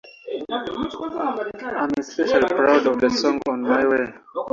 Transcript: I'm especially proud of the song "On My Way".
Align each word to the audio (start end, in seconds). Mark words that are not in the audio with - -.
I'm 0.51 1.93
especially 1.99 2.47
proud 2.49 2.87
of 2.87 2.99
the 3.01 3.11
song 3.11 3.39
"On 3.47 3.61
My 3.61 3.85
Way". 3.87 4.07